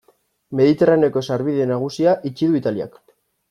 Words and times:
Mediterraneoko 0.59 1.23
sarbide 1.29 1.69
nagusia 1.75 2.17
itxi 2.33 2.51
du 2.53 2.61
Italiak. 2.65 3.01